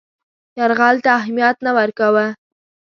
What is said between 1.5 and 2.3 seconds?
نه ورکاوه.